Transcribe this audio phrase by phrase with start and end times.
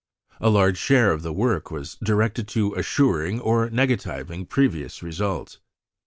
[0.39, 5.59] A large share of the work done was directed to assuring or negativing previous results.